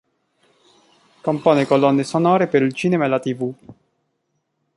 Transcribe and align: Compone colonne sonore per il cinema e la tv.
Compone 1.21 1.67
colonne 1.67 2.03
sonore 2.03 2.47
per 2.47 2.63
il 2.63 2.73
cinema 2.73 3.05
e 3.05 3.07
la 3.07 3.19
tv. 3.19 3.53